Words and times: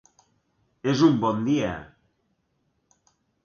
És 0.93 1.03
un 1.09 1.21
bon 1.25 1.45
dia. 1.51 1.75